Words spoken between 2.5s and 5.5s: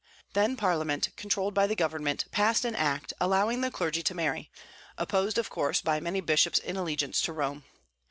an act allowing the clergy to marry, opposed,